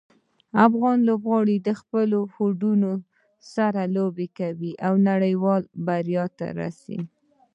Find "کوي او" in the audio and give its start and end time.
4.39-4.93